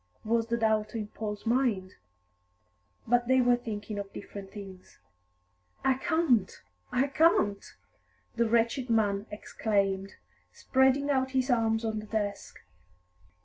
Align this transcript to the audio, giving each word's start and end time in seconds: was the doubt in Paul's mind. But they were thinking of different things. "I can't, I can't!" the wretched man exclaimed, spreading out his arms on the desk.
was 0.23 0.47
the 0.47 0.57
doubt 0.57 0.95
in 0.95 1.09
Paul's 1.09 1.45
mind. 1.45 1.93
But 3.05 3.27
they 3.27 3.39
were 3.39 3.55
thinking 3.55 3.99
of 3.99 4.11
different 4.11 4.49
things. 4.49 4.97
"I 5.85 5.93
can't, 5.93 6.59
I 6.91 7.05
can't!" 7.05 7.63
the 8.35 8.49
wretched 8.49 8.89
man 8.89 9.27
exclaimed, 9.29 10.15
spreading 10.51 11.11
out 11.11 11.33
his 11.37 11.51
arms 11.51 11.85
on 11.85 11.99
the 11.99 12.07
desk. 12.07 12.61